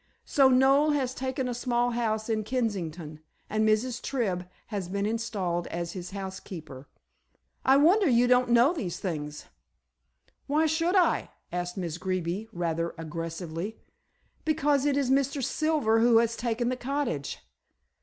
[0.25, 3.19] So Noel has taken a small house in Kensington,
[3.51, 4.01] and Mrs.
[4.01, 6.87] Tribb has been installed as his housekeeper.
[7.63, 9.45] I wonder you didn't know these things."
[10.47, 13.77] "Why should I?" asked Miss Greeby, rather aggressively.
[14.43, 15.43] "Because it is Mr.
[15.43, 17.37] Silver who has taken the cottage."